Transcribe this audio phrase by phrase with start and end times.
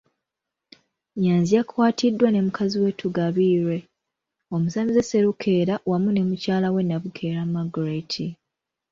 [1.15, 3.77] Nnyanzi yakwatiddwa ne muganzi we Tugabiirwe,
[4.55, 8.13] omusamize Sserukeera wamu ne mukyala we Nabukeera Margaret.